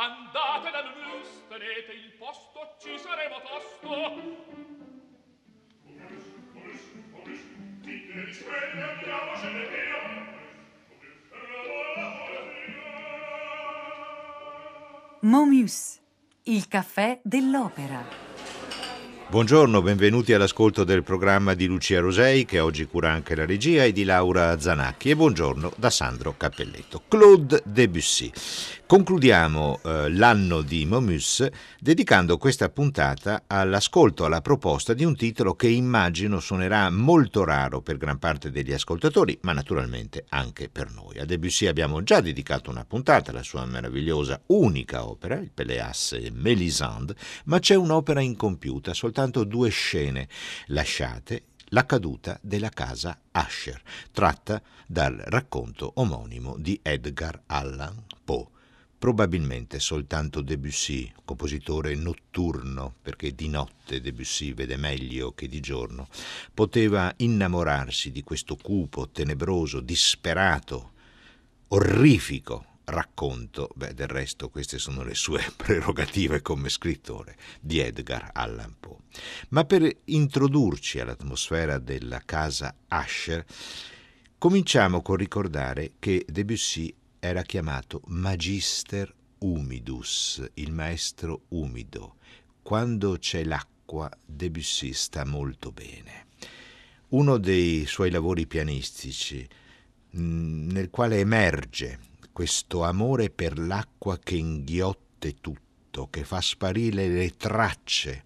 [0.00, 3.88] Andate da Nus, tenete il posto, ci saremo tosto.
[7.80, 9.98] Dite di sveglia, andiamocene via.
[15.22, 16.00] Momus,
[16.44, 18.27] il caffè dell'opera.
[19.30, 23.92] Buongiorno, benvenuti all'ascolto del programma di Lucia Rosei che oggi cura anche la regia e
[23.92, 27.02] di Laura Zanacchi e buongiorno da Sandro Cappelletto.
[27.08, 28.32] Claude Debussy.
[28.86, 31.46] Concludiamo eh, l'anno di Momus
[31.78, 37.98] dedicando questa puntata all'ascolto, alla proposta di un titolo che immagino suonerà molto raro per
[37.98, 41.18] gran parte degli ascoltatori, ma naturalmente anche per noi.
[41.18, 46.30] A Debussy abbiamo già dedicato una puntata, la sua meravigliosa unica opera, il Péléas e
[46.32, 50.28] Mélisande, ma c'è un'opera incompiuta, soltanto due scene
[50.66, 53.82] lasciate la caduta della casa Asher,
[54.12, 58.46] tratta dal racconto omonimo di Edgar Allan Poe.
[58.96, 66.08] Probabilmente soltanto Debussy, compositore notturno, perché di notte Debussy vede meglio che di giorno,
[66.54, 70.92] poteva innamorarsi di questo cupo, tenebroso, disperato,
[71.68, 78.76] orrifico racconto, beh del resto queste sono le sue prerogative come scrittore, di Edgar Allan
[78.78, 78.96] Poe.
[79.50, 83.44] Ma per introdurci all'atmosfera della casa Asher,
[84.38, 92.16] cominciamo col ricordare che Debussy era chiamato Magister Humidus, il maestro umido.
[92.62, 96.26] Quando c'è l'acqua, Debussy sta molto bene.
[97.08, 99.48] Uno dei suoi lavori pianistici,
[100.16, 102.07] mm, nel quale emerge
[102.38, 108.22] questo amore per l'acqua che inghiotte tutto, che fa sparire le tracce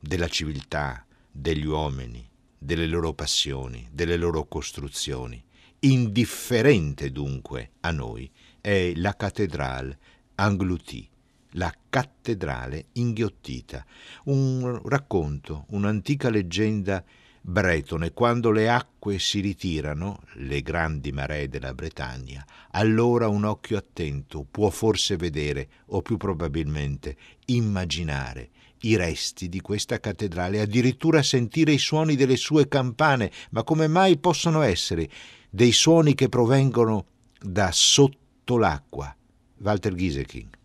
[0.00, 2.28] della civiltà, degli uomini,
[2.58, 5.40] delle loro passioni, delle loro costruzioni.
[5.78, 8.28] Indifferente dunque a noi,
[8.60, 9.98] è la cattedrale
[10.34, 11.08] Anglouti,
[11.50, 13.86] la cattedrale inghiottita,
[14.24, 17.04] un racconto, un'antica leggenda
[17.48, 24.46] bretone, quando le acque si ritirano, le grandi maree della Bretagna, allora un occhio attento
[24.48, 28.50] può forse vedere, o più probabilmente immaginare,
[28.82, 34.18] i resti di questa cattedrale, addirittura sentire i suoni delle sue campane, ma come mai
[34.18, 35.08] possono essere
[35.48, 37.06] dei suoni che provengono
[37.40, 39.14] da sotto l'acqua.
[39.60, 40.57] Walter Gieseking.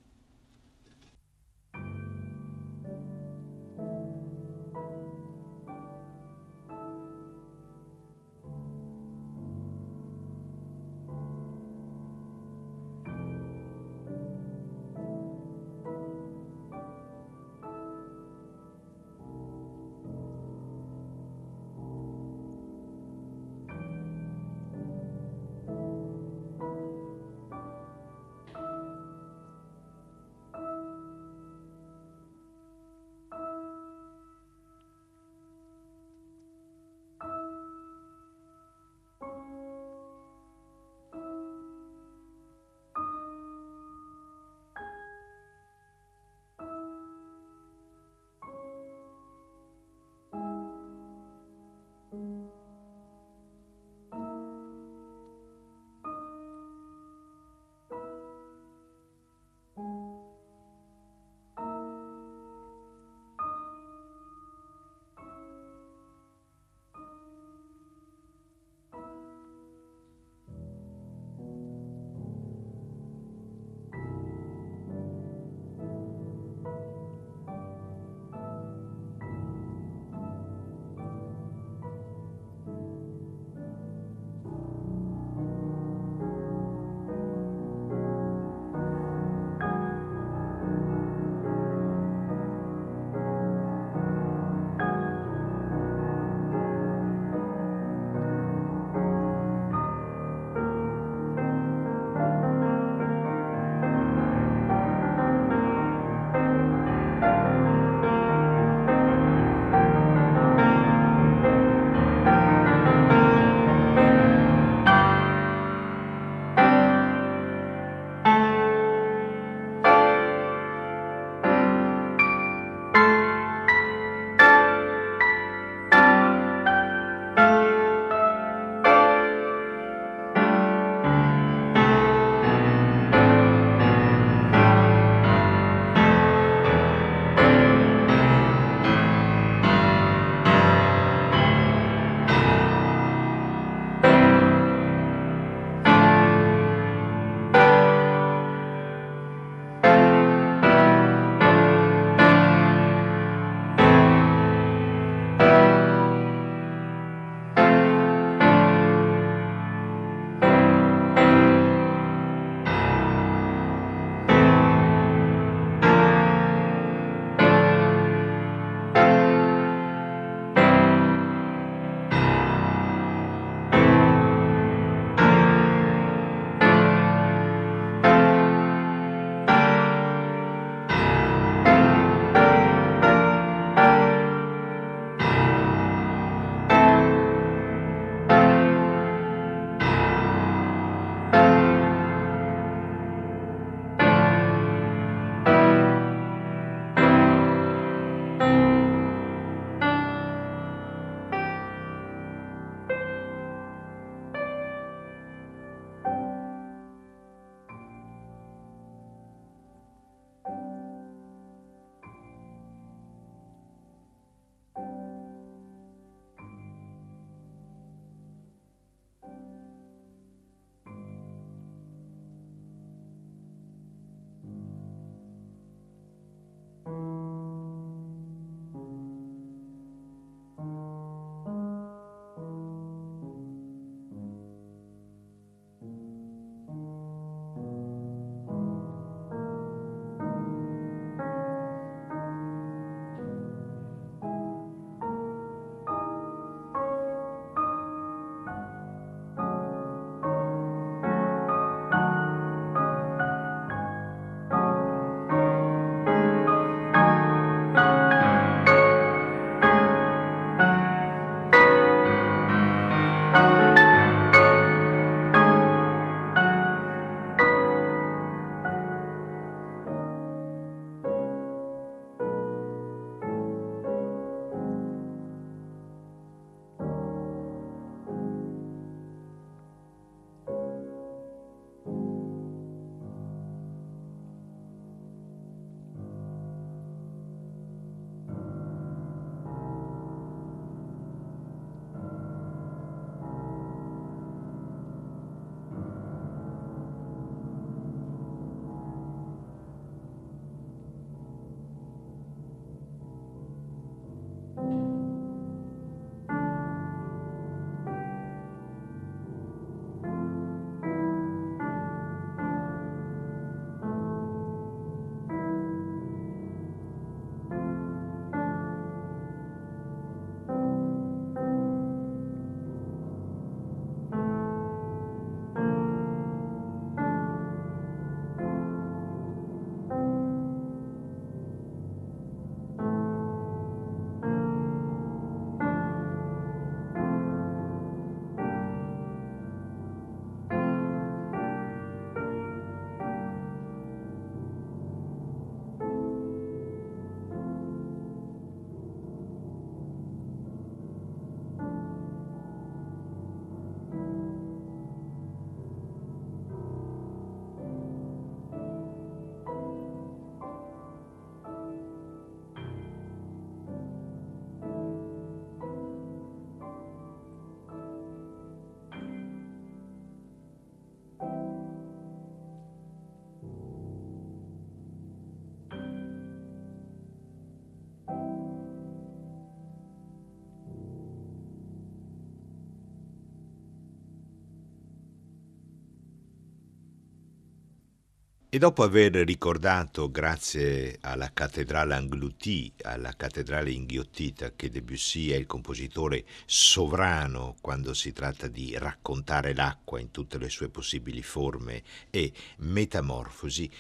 [388.54, 395.48] E dopo aver ricordato, grazie alla cattedrale Anglouti, alla cattedrale inghiottita, che Debussy è il
[395.48, 401.82] compositore sovrano quando si tratta di raccontare l'acqua in tutte le sue possibili forme
[402.12, 403.72] e metamorfosi,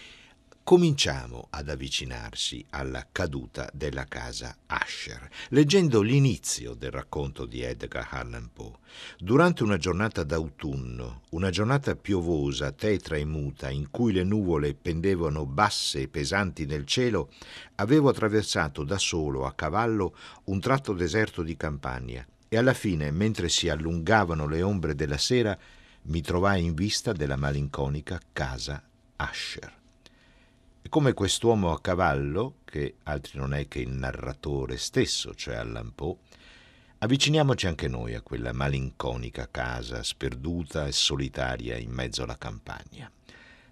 [0.63, 8.49] cominciamo ad avvicinarsi alla caduta della casa Asher, leggendo l'inizio del racconto di Edgar Allan
[8.53, 8.77] Poe.
[9.17, 15.45] Durante una giornata d'autunno, una giornata piovosa, tetra e muta, in cui le nuvole pendevano
[15.45, 17.29] basse e pesanti nel cielo,
[17.75, 20.15] avevo attraversato da solo a cavallo
[20.45, 25.57] un tratto deserto di campagna e alla fine, mentre si allungavano le ombre della sera,
[26.03, 28.81] mi trovai in vista della malinconica casa
[29.17, 29.81] Asher.
[30.85, 35.95] E come quest'uomo a cavallo, che altri non è che il narratore stesso, cioè Allan
[35.95, 36.17] Poe,
[36.97, 43.09] avviciniamoci anche noi a quella malinconica casa sperduta e solitaria in mezzo alla campagna.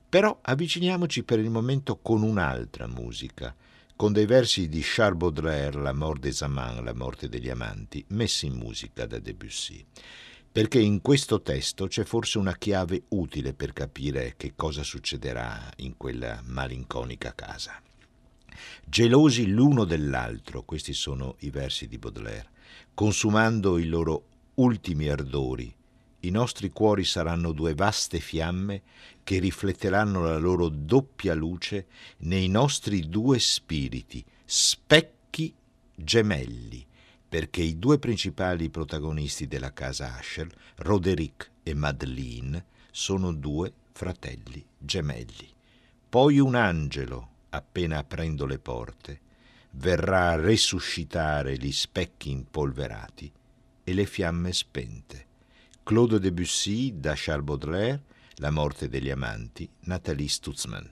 [0.08, 3.53] Però avviciniamoci per il momento con un'altra musica,
[3.98, 8.46] con dei versi di Charles Baudelaire, La mort des amants, la morte degli amanti, messi
[8.46, 9.86] in musica da Debussy
[10.51, 15.96] perché in questo testo c'è forse una chiave utile per capire che cosa succederà in
[15.96, 17.81] quella malinconica casa.
[18.84, 22.50] Gelosi l'uno dell'altro, questi sono i versi di Baudelaire,
[22.93, 25.74] consumando i loro ultimi ardori,
[26.24, 28.81] i nostri cuori saranno due vaste fiamme
[29.24, 31.88] che rifletteranno la loro doppia luce
[32.20, 35.53] nei nostri due spiriti, specchi
[35.96, 36.86] gemelli,
[37.32, 45.48] perché i due principali protagonisti della casa Asher, Roderick e Madeleine, sono due fratelli gemelli.
[46.10, 49.22] Poi un angelo, appena aprendo le porte,
[49.76, 53.32] verrà a resuscitare gli specchi impolverati
[53.82, 55.26] e le fiamme spente.
[55.84, 58.04] Claude Debussy da Charles Baudelaire,
[58.40, 60.86] La morte degli amanti, Nathalie Stutzmann.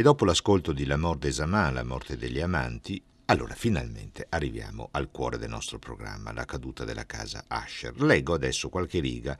[0.00, 4.88] E dopo l'ascolto di La mort des amants, la morte degli amanti, Allora, finalmente arriviamo
[4.90, 8.02] al cuore del nostro programma, la caduta della casa Asher.
[8.02, 9.38] Leggo adesso qualche riga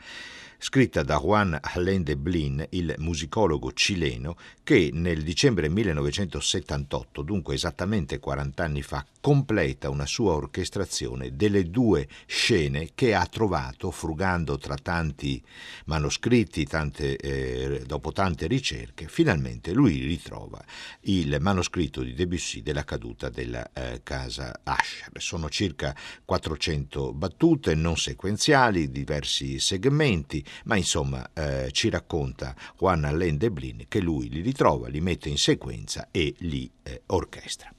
[0.58, 8.20] scritta da Juan Alain de Blin, il musicologo cileno, che nel dicembre 1978, dunque esattamente
[8.20, 14.76] 40 anni fa, completa una sua orchestrazione delle due scene che ha trovato frugando tra
[14.76, 15.42] tanti
[15.86, 20.62] manoscritti, tante, eh, dopo tante ricerche, finalmente lui ritrova
[21.02, 25.10] il manoscritto di Debussy della caduta della eh, casa Asher.
[25.18, 33.36] Sono circa 400 battute non sequenziali, diversi segmenti, ma insomma eh, ci racconta Juan Alain
[33.36, 37.72] de Blin che lui li ritrova, li mette in sequenza e li eh, orchestra.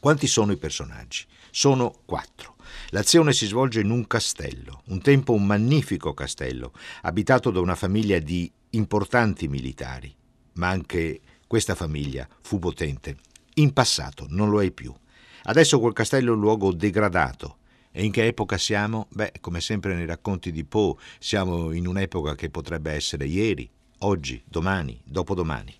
[0.00, 1.24] Quanti sono i personaggi?
[1.50, 2.54] Sono quattro.
[2.90, 8.20] L'azione si svolge in un castello, un tempo un magnifico castello, abitato da una famiglia
[8.20, 10.14] di importanti militari,
[10.54, 13.16] ma anche questa famiglia fu potente.
[13.54, 14.94] In passato non lo è più.
[15.42, 17.56] Adesso quel castello è un luogo degradato,
[17.90, 19.08] e in che epoca siamo?
[19.10, 23.68] Beh, come sempre nei racconti di Poe, siamo in un'epoca che potrebbe essere ieri,
[24.00, 25.74] oggi, domani, dopodomani.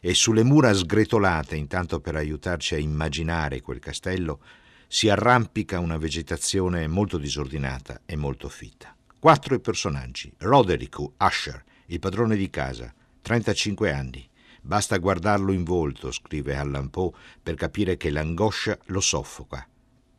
[0.00, 4.40] E sulle mura sgretolate, intanto per aiutarci a immaginare quel castello,
[4.88, 8.96] si arrampica una vegetazione molto disordinata e molto fitta.
[9.18, 10.32] Quattro personaggi.
[10.38, 14.28] Roderick Usher, il padrone di casa, 35 anni.
[14.62, 19.68] Basta guardarlo in volto, scrive Allan Poe, per capire che l'angoscia lo soffoca.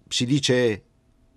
[0.08, 0.84] Si dice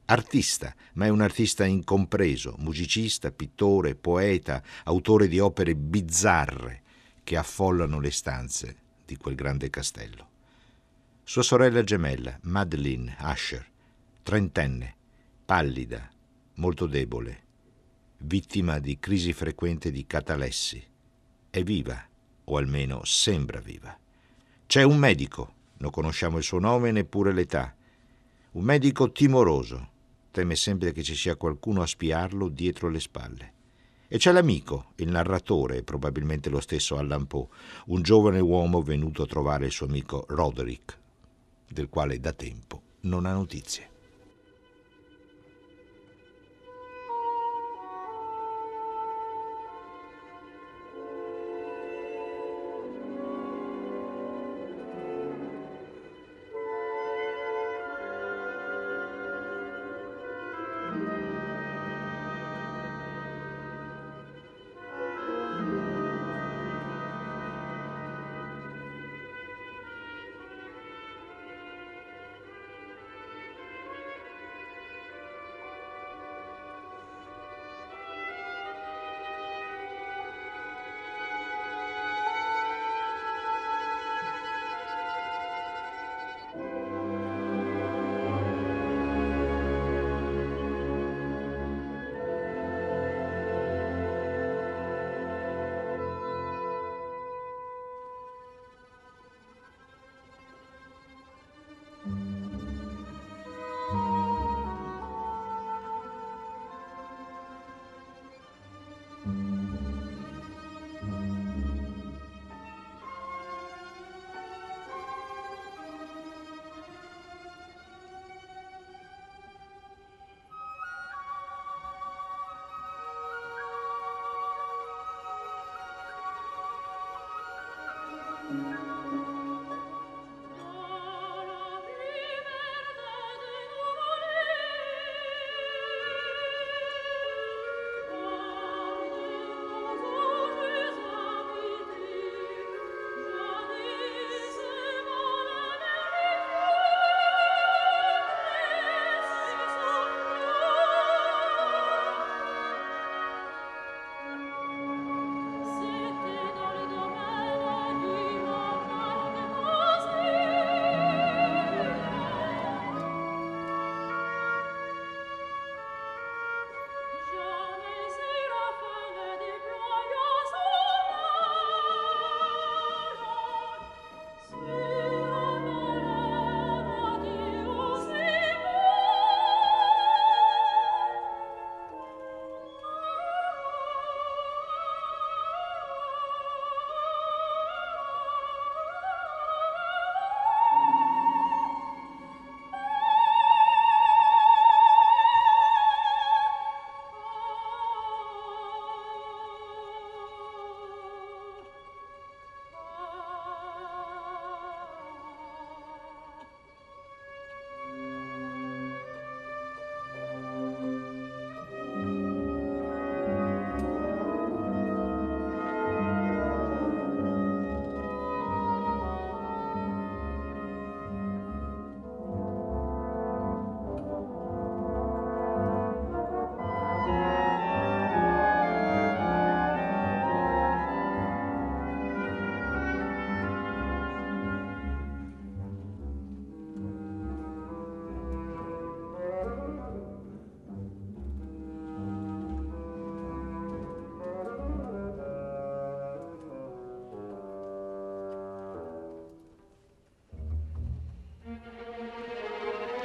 [0.04, 6.82] Artista, ma è un artista incompreso, musicista, pittore, poeta, autore di opere bizzarre
[7.24, 10.28] che affollano le stanze di quel grande castello.
[11.24, 13.66] Sua sorella gemella, Madeline Asher,
[14.22, 14.94] trentenne,
[15.44, 16.08] pallida,
[16.54, 17.42] molto debole,
[18.18, 20.82] vittima di crisi frequente di catalessi,
[21.50, 22.06] è viva,
[22.44, 23.98] o almeno sembra viva.
[24.66, 27.74] C'è un medico, non conosciamo il suo nome neppure l'età,
[28.52, 29.90] un medico timoroso,
[30.30, 33.52] teme sempre che ci sia qualcuno a spiarlo dietro le spalle.
[34.06, 37.46] E c'è l'amico, il narratore, probabilmente lo stesso Allan Poe,
[37.86, 40.98] un giovane uomo venuto a trovare il suo amico Roderick,
[41.68, 43.93] del quale da tempo non ha notizie.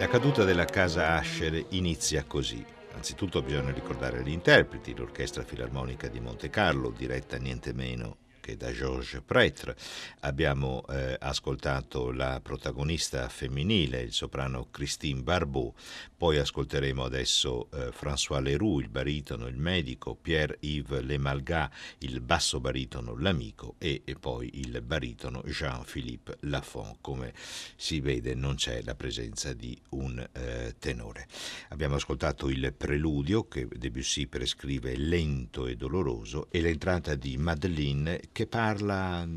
[0.10, 2.66] Caduta della casa Asher inizia così.
[2.96, 8.18] Anzitutto bisogna ricordare gli interpreti, l'Orchestra Filarmonica di Monte Carlo, diretta niente meno
[8.50, 9.76] anche da Georges Prêtre.
[10.22, 15.74] Abbiamo eh, ascoltato la protagonista femminile, il soprano Christine Barbeau,
[16.18, 23.16] poi ascolteremo adesso eh, François Leroux, il baritono, il medico, Pierre-Yves Lemalga, il basso baritono,
[23.18, 26.98] l'amico e, e poi il baritono Jean-Philippe Lafont.
[27.02, 27.34] Come
[27.76, 31.28] si vede non c'è la presenza di un eh, tenore.
[31.70, 38.48] Abbiamo ascoltato il preludio che Debussy prescrive lento e doloroso e l'entrata di Madeleine che
[38.48, 39.28] parla,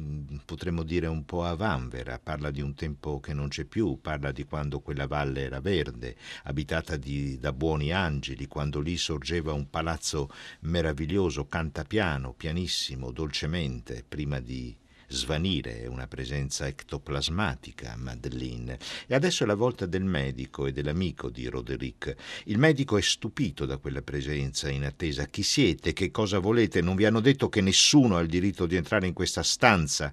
[0.44, 4.30] potremmo dire, un po' a vanvera, parla di un tempo che non c'è più, parla
[4.30, 9.68] di quando quella valle era verde, abitata di, da buoni angeli, quando lì sorgeva un
[9.68, 14.72] palazzo meraviglioso, canta piano, pianissimo, dolcemente, prima di
[15.12, 18.78] svanire, è una presenza ectoplasmatica, Madeleine.
[19.06, 22.14] E adesso è la volta del medico e dell'amico di Roderick.
[22.44, 25.26] Il medico è stupito da quella presenza in attesa.
[25.26, 25.92] Chi siete?
[25.92, 26.80] Che cosa volete?
[26.80, 30.12] Non vi hanno detto che nessuno ha il diritto di entrare in questa stanza?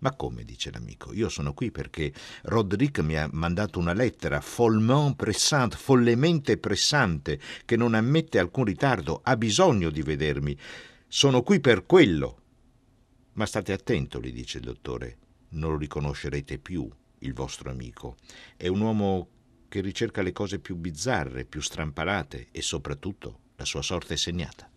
[0.00, 2.12] Ma come, dice l'amico, io sono qui perché
[2.44, 9.20] Roderick mi ha mandato una lettera follement pressante, follemente pressante, che non ammette alcun ritardo,
[9.22, 10.56] ha bisogno di vedermi.
[11.06, 12.39] Sono qui per quello.
[13.32, 15.18] Ma state attento, gli dice il dottore,
[15.50, 16.88] non lo riconoscerete più,
[17.20, 18.16] il vostro amico.
[18.56, 19.28] È un uomo
[19.68, 24.69] che ricerca le cose più bizzarre, più strampalate e soprattutto la sua sorte è segnata.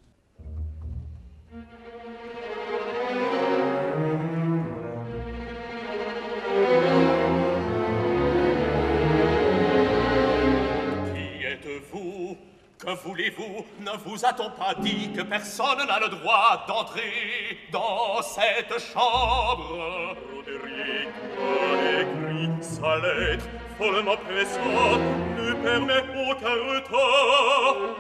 [13.24, 18.80] Que voulez-vous Ne vous a-t-on pas dit que personne n'a le droit d'entrer dans cette
[18.80, 20.16] chambre?
[20.34, 21.10] Roderick
[21.40, 23.46] a écrit sa lettre
[23.78, 25.02] follement pressante
[25.38, 27.96] ne permet aucun retard.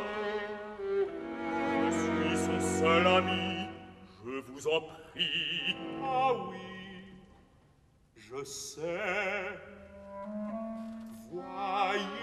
[1.86, 3.68] Je suis son seul ami,
[4.26, 5.76] je vous en prie.
[6.04, 6.58] Ah oui,
[8.18, 8.82] je sais.
[11.32, 12.23] Voyez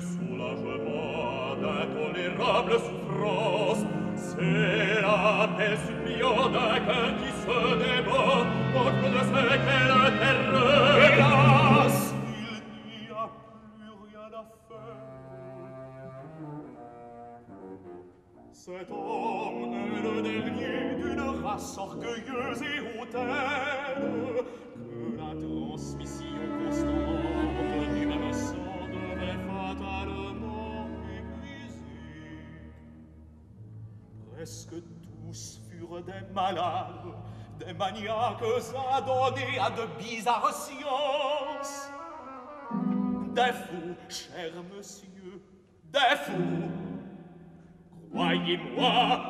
[0.00, 3.84] soulagement d'intolérable souffrance.
[4.16, 10.96] C'est la paix suppliante qu'un qui se débat contre de ce qu'est la terreur.
[10.96, 13.28] Hélas Il n'y a
[13.76, 15.00] plus rien à faire.
[18.52, 24.44] Cet homme est le dernier d'une race orgueilleuse et hautaine
[24.76, 26.29] que la transmission
[36.02, 37.14] des malades,
[37.58, 38.42] des maniaques
[38.92, 41.90] adonnés à de bizarres sciences.
[43.34, 45.40] Des fous, cher monsieur,
[45.84, 46.70] des fous.
[48.12, 49.20] Croyez-moi,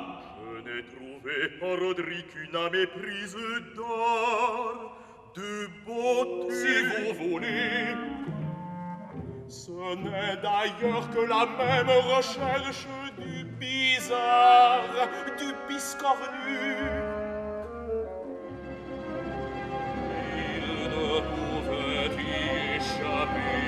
[0.41, 3.37] je n'ai trouvé en Roderick une âme éprise
[3.77, 4.97] d'or,
[5.35, 6.55] de beauté.
[6.55, 7.95] Si vous voulez,
[9.51, 12.87] Ce n'est d'ailleurs que la même recherche
[13.19, 14.85] du bizarre,
[15.37, 16.77] du biscornu.
[20.37, 23.65] Il ne pouvait y échapper.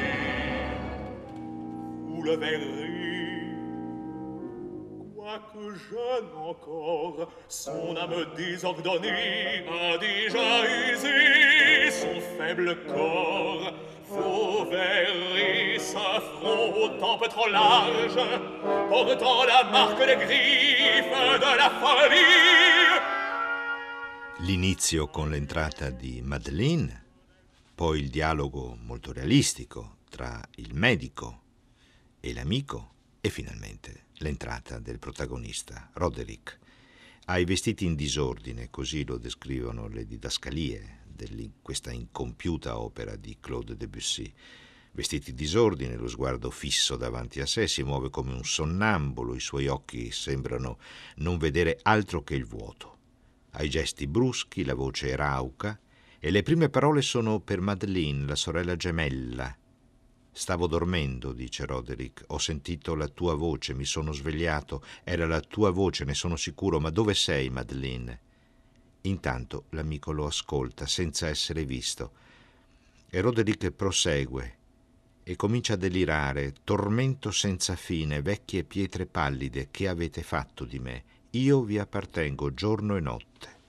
[2.07, 2.93] Vous le verrez.
[5.17, 13.72] Quoique jeune encore, son âme désordonnée a déjà usé son faible corps.
[14.15, 18.21] Vous verrez ce front au tempe trop large,
[18.91, 23.01] portant la marque des griffes la folie.
[24.41, 27.05] L'inizio con l'entrata di Madeleine,
[27.75, 31.41] poi il dialogo molto realistico tra il medico
[32.21, 36.59] e l'amico e finalmente l'entrata del protagonista, Roderick.
[37.27, 43.37] Ha i vestiti in disordine, così lo descrivono le didascalie di questa incompiuta opera di
[43.41, 44.33] Claude Debussy.
[44.93, 49.41] Vestiti in disordine, lo sguardo fisso davanti a sé, si muove come un sonnambulo, i
[49.41, 50.79] suoi occhi sembrano
[51.17, 52.99] non vedere altro che il vuoto.
[53.53, 55.79] Ha i gesti bruschi, la voce rauca,
[56.19, 59.57] e le prime parole sono per Madeleine, la sorella gemella,
[60.35, 62.25] Stavo dormendo, dice Roderick.
[62.29, 64.83] Ho sentito la tua voce, mi sono svegliato.
[65.05, 66.81] Era la tua voce, ne sono sicuro.
[66.81, 68.21] Ma dove sei, Madeleine?
[69.03, 72.13] Intanto l'amico lo ascolta, senza essere visto.
[73.09, 74.57] E Roderick prosegue
[75.25, 76.55] e comincia a delirare.
[76.65, 81.05] Tormento senza fine, vecchie pietre pallide, che avete fatto di me?
[81.31, 83.61] Io vi appartengo giorno e notte.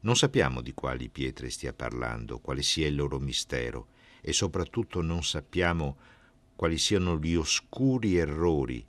[0.00, 3.88] Non sappiamo di quali pietre stia parlando, quale sia il loro mistero
[4.20, 5.96] e soprattutto non sappiamo
[6.54, 8.84] quali siano gli oscuri errori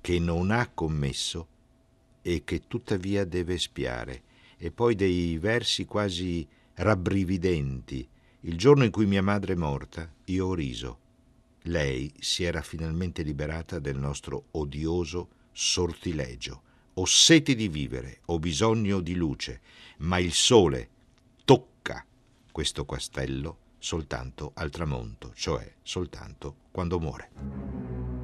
[0.00, 1.48] che non ha commesso
[2.22, 4.22] e che tuttavia deve spiare.
[4.56, 8.08] E poi dei versi quasi rabbrividenti.
[8.40, 10.98] Il giorno in cui mia madre è morta, io ho riso.
[11.62, 16.62] Lei si era finalmente liberata del nostro odioso sortilegio.
[16.94, 19.60] Ho sete di vivere, ho bisogno di luce,
[19.98, 20.88] ma il sole
[21.44, 22.04] tocca
[22.52, 28.15] questo castello soltanto al tramonto, cioè soltanto quando muore.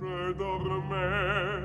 [0.00, 1.62] Je dormais.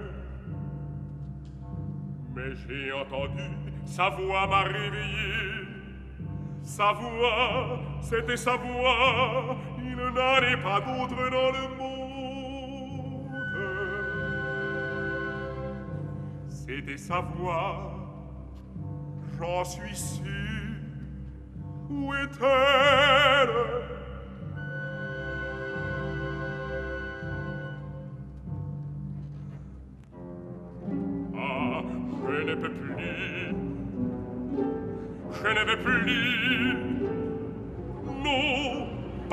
[2.35, 3.43] Mais j'ai entendu
[3.85, 5.65] sa voix m'a réveillé.
[6.61, 11.97] Sa voix, c'était sa voix, il n'en pas d'autre dans le monde.
[16.49, 17.93] C'était sa voix,
[19.39, 20.23] j'en suis sûr.
[21.89, 23.76] Où est-elle?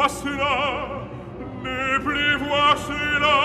[0.05, 1.09] pas cela,
[1.63, 3.37] ne plus voir cela.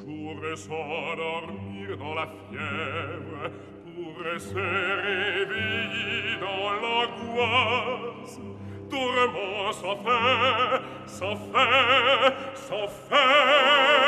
[0.00, 3.50] Toujours s'endormir dans la fièvre,
[3.84, 4.64] pour se
[5.04, 8.40] réveiller dans l'angoisse,
[8.88, 14.03] tourment sans fin, sans fin, sans fin.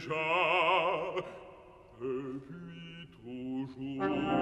[0.00, 0.14] Déjà
[2.00, 4.40] Depuis toujours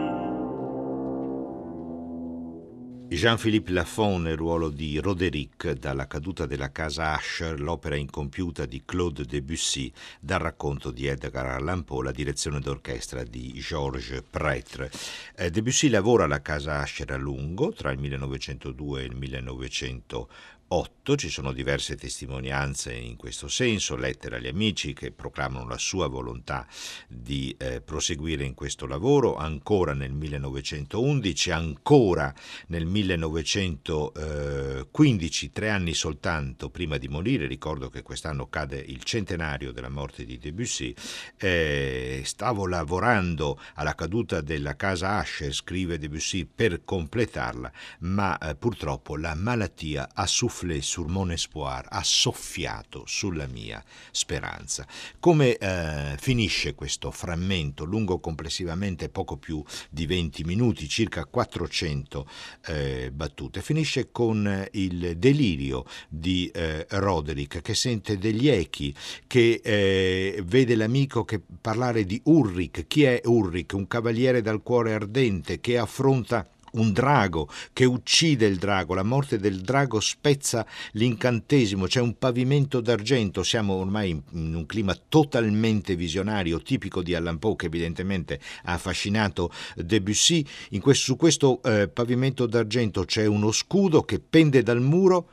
[3.10, 9.24] Jean-Philippe Lafon nel ruolo di Roderick dalla caduta della casa Asher, l'opera incompiuta di Claude
[9.24, 9.90] Debussy,
[10.20, 14.90] dal racconto di Edgar Allan Poe, la direzione d'orchestra di Georges Prêtre.
[15.34, 20.28] Eh, Debussy lavora alla casa Asher a lungo, tra il 1902 e il 1904
[20.70, 26.08] 8, ci sono diverse testimonianze in questo senso, lettere agli amici che proclamano la sua
[26.08, 26.66] volontà
[27.08, 32.34] di eh, proseguire in questo lavoro, ancora nel 1911, ancora
[32.66, 39.88] nel 1915, tre anni soltanto prima di morire, ricordo che quest'anno cade il centenario della
[39.88, 40.94] morte di Debussy,
[41.38, 49.16] eh, stavo lavorando alla caduta della casa Asher, scrive Debussy, per completarla, ma eh, purtroppo
[49.16, 54.86] la malattia ha sufficienza soufflé sur mon espoir, ha soffiato sulla mia speranza.
[55.20, 62.28] Come eh, finisce questo frammento lungo complessivamente poco più di 20 minuti, circa 400
[62.66, 63.62] eh, battute?
[63.62, 68.94] Finisce con il delirio di eh, Roderick che sente degli echi,
[69.26, 72.86] che eh, vede l'amico che parlare di Ulrich.
[72.86, 73.74] Chi è Ulrich?
[73.74, 79.38] Un cavaliere dal cuore ardente che affronta un drago che uccide il drago, la morte
[79.38, 86.60] del drago spezza l'incantesimo, c'è un pavimento d'argento, siamo ormai in un clima totalmente visionario,
[86.60, 90.44] tipico di Allan Poe che evidentemente ha affascinato Debussy,
[90.80, 95.30] questo, su questo eh, pavimento d'argento c'è uno scudo che pende dal muro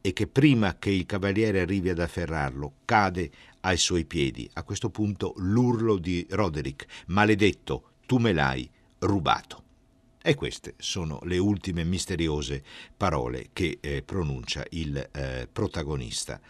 [0.00, 4.48] e che prima che il cavaliere arrivi ad afferrarlo cade ai suoi piedi.
[4.54, 8.68] A questo punto l'urlo di Roderick, maledetto, tu me l'hai
[9.00, 9.67] rubato.
[10.20, 12.62] E queste sono le ultime misteriose
[12.96, 16.40] parole che eh, pronuncia il eh, protagonista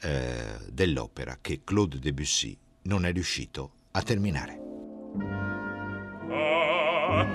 [0.00, 4.60] eh, dell'opera che Claude Debussy non è riuscito a terminare.
[6.30, 7.26] Ah,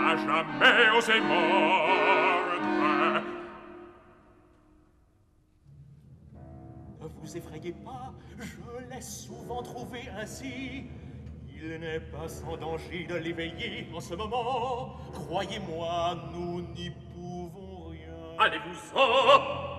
[0.00, 2.02] n'a jamais osé mordre.
[7.00, 10.84] Ne vous effrayez pas, je l'ai souvent trouvé ainsi.
[11.54, 14.96] Il n'est pas sans danger de l'éveiller en ce moment.
[15.12, 18.36] Croyez-moi, nous n'y pouvons rien.
[18.38, 19.71] Allez-vous-en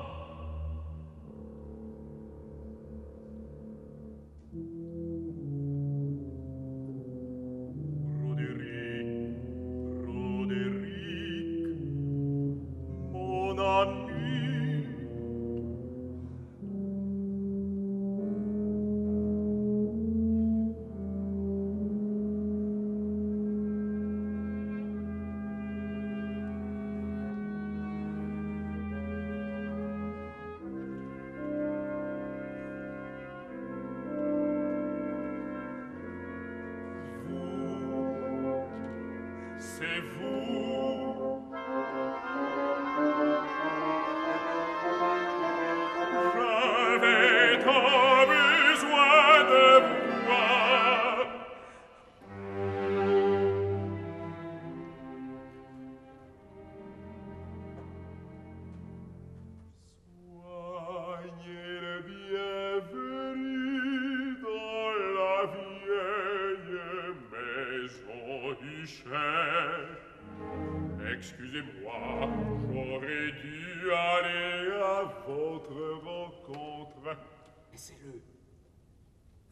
[77.72, 78.22] Laissez-le.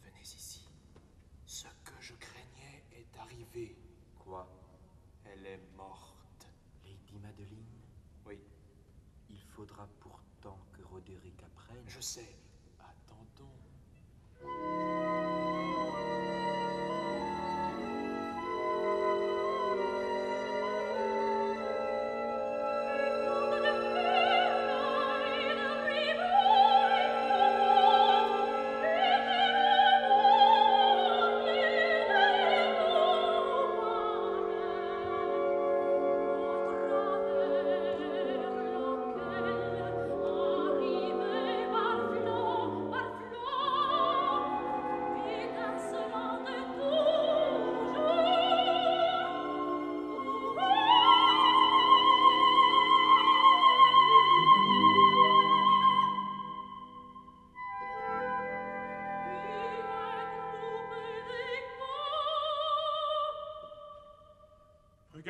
[0.02, 0.68] Venez ici.
[1.44, 3.76] Ce que je craignais est arrivé.
[4.18, 4.48] Quoi?
[5.24, 6.48] Elle est morte.
[6.84, 7.80] Lady Madeline?
[8.26, 8.38] Oui.
[9.28, 11.84] Il faudra pourtant que Roderick apprenne.
[11.86, 12.36] Je sais.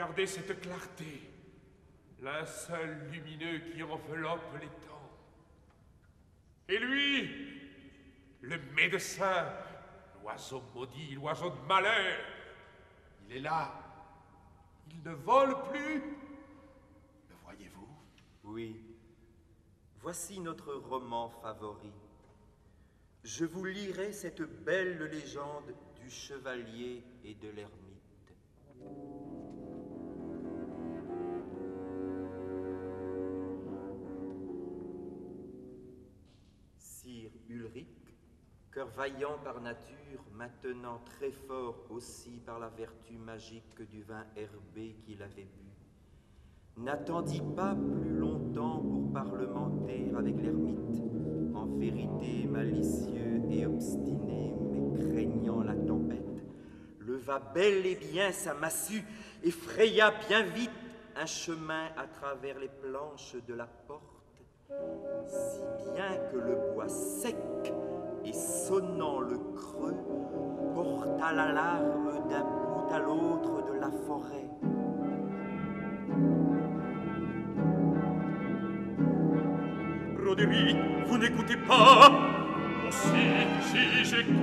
[0.03, 1.31] Regardez cette clarté,
[2.45, 5.11] seul lumineux qui enveloppe les temps.
[6.69, 7.31] Et lui,
[8.41, 9.47] le médecin,
[10.21, 12.19] l'oiseau maudit, l'oiseau de malheur,
[13.29, 13.73] il est là.
[14.91, 16.03] Il ne vole plus,
[18.43, 18.85] Oui,
[20.01, 21.93] voici notre roman favori.
[23.23, 27.93] Je vous lirai cette belle légende du chevalier et de l'ermite.
[38.73, 44.97] Cœur vaillant par nature, maintenant très fort aussi par la vertu magique du vin herbé
[45.05, 51.03] qu'il avait bu, n'attendit pas plus longtemps pour parlementer avec l'ermite,
[51.55, 56.43] en vérité malicieux et obstiné, mais craignant la tempête,
[57.01, 59.05] leva bel et bien sa massue
[59.43, 60.71] et fraya bien vite
[61.15, 64.43] un chemin à travers les planches de la porte,
[65.27, 65.61] si
[65.93, 67.37] bien que le bois sec
[68.25, 69.97] et sonnant le creux
[70.75, 74.49] porta l'alarme d'un bout à l'autre de la forêt.
[80.25, 82.11] Roderick, vous n'écoutez pas
[82.85, 84.37] Oh, si, si, j'écoute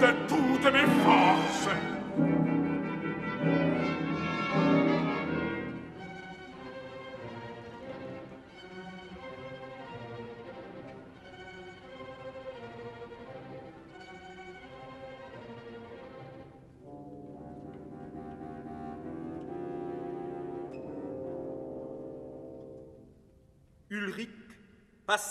[0.00, 1.91] de toutes mes forces.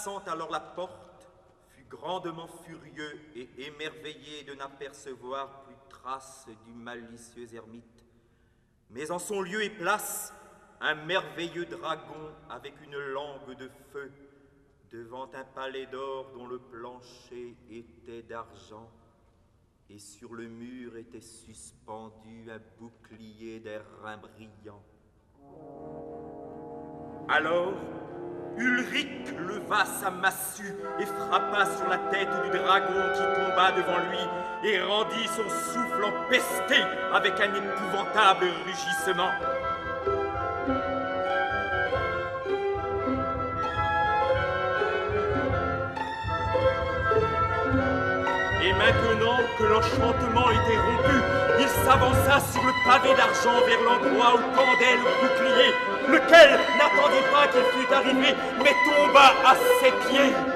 [0.01, 1.29] Passant alors la porte,
[1.75, 8.03] fut grandement furieux et émerveillé de n'apercevoir plus trace du malicieux ermite.
[8.89, 10.33] Mais en son lieu et place,
[10.79, 14.11] un merveilleux dragon avec une langue de feu,
[14.91, 18.89] devant un palais d'or dont le plancher était d'argent,
[19.87, 24.81] et sur le mur était suspendu un bouclier d'airain brillant.
[27.29, 27.73] Alors,
[28.57, 34.69] Ulrich leva sa massue et frappa sur la tête du dragon qui tomba devant lui
[34.69, 36.81] et rendit son souffle empesté
[37.13, 39.31] avec un épouvantable rugissement.
[49.67, 51.17] L'enchantement était rompu,
[51.59, 55.71] il s'avança sur le pavé d'argent vers l'endroit où pendait le bouclier,
[56.07, 60.50] lequel n'attendit pas qu'il fût arrivé, mais tomba à ses pieds.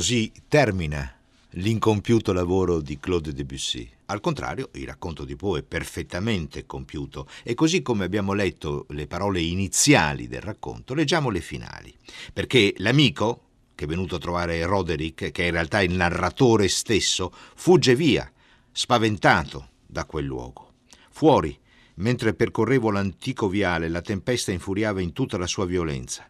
[0.00, 1.14] Così termina
[1.50, 3.86] l'incompiuto lavoro di Claude Debussy.
[4.06, 9.06] Al contrario, il racconto di Poe è perfettamente compiuto e così come abbiamo letto le
[9.06, 11.94] parole iniziali del racconto, leggiamo le finali.
[12.32, 13.49] Perché l'amico,
[13.80, 18.30] che è venuto a trovare Roderick, che è in realtà il narratore stesso, fugge via,
[18.70, 20.74] spaventato da quel luogo.
[21.08, 21.58] Fuori,
[21.94, 26.28] mentre percorrevo l'antico viale, la tempesta infuriava in tutta la sua violenza.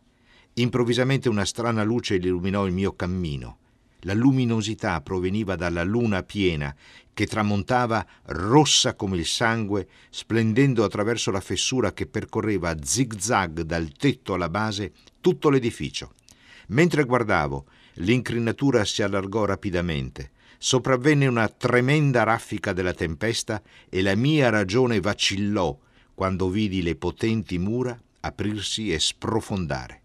[0.55, 3.59] Improvvisamente una strana luce illuminò il mio cammino.
[4.03, 6.73] La luminosità proveniva dalla luna piena
[7.13, 13.91] che tramontava rossa come il sangue, splendendo attraverso la fessura che percorreva a zig-zag dal
[13.91, 16.13] tetto alla base tutto l'edificio.
[16.69, 20.31] Mentre guardavo, l'incrinatura si allargò rapidamente.
[20.59, 25.77] Sopravvenne una tremenda raffica della tempesta e la mia ragione vacillò
[26.15, 30.03] quando vidi le potenti mura aprirsi e sprofondare.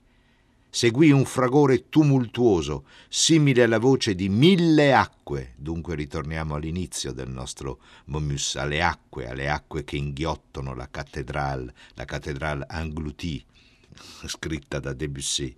[0.69, 5.53] Seguì un fragore tumultuoso, simile alla voce di mille acque.
[5.55, 12.03] Dunque ritorniamo all'inizio del nostro Momus, alle acque, alle acque che inghiottono la cattedrale, la
[12.03, 13.41] cattedrale Angloutie,
[14.27, 15.55] scritta da Debussy.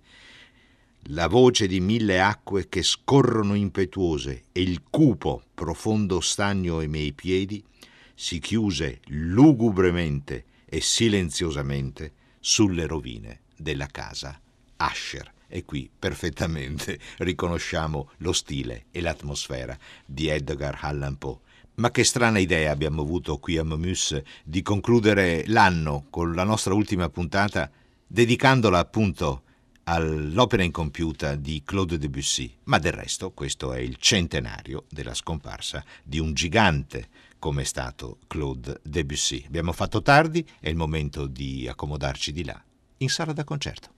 [1.10, 7.12] La voce di mille acque che scorrono impetuose e il cupo, profondo stagno ai miei
[7.12, 7.64] piedi,
[8.14, 14.38] si chiuse lugubremente e silenziosamente sulle rovine della casa
[14.76, 15.32] Asher.
[15.48, 21.38] E qui perfettamente riconosciamo lo stile e l'atmosfera di Edgar Allan Poe.
[21.76, 26.74] Ma che strana idea abbiamo avuto qui a Momus di concludere l'anno con la nostra
[26.74, 27.70] ultima puntata
[28.06, 29.44] dedicandola appunto
[29.88, 32.54] all'opera incompiuta di Claude Debussy.
[32.64, 37.08] Ma del resto questo è il centenario della scomparsa di un gigante
[37.38, 39.44] come è stato Claude Debussy.
[39.46, 42.62] Abbiamo fatto tardi, è il momento di accomodarci di là,
[42.98, 43.96] in sala da concerto.